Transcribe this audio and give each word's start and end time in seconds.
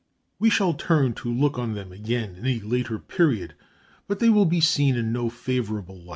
We 0.39 0.49
shall 0.49 0.73
turn 0.73 1.13
to 1.13 1.31
look 1.31 1.59
on 1.59 1.75
them 1.75 1.91
again 1.91 2.33
in 2.33 2.47
a 2.47 2.59
later 2.61 2.97
period; 2.97 3.53
but 4.07 4.17
they 4.17 4.29
will 4.31 4.47
be 4.47 4.59
seen 4.59 4.95
in 4.95 5.13
no 5.13 5.29
favorable 5.29 5.95
light. 5.99 6.09